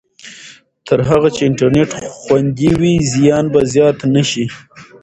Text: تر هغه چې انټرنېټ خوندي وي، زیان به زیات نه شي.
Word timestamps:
تر 0.87 0.99
هغه 1.09 1.27
چې 1.35 1.41
انټرنېټ 1.49 1.91
خوندي 2.19 2.71
وي، 2.79 2.93
زیان 3.13 3.45
به 3.53 3.61
زیات 3.73 3.97
نه 4.13 4.23
شي. 4.29 4.45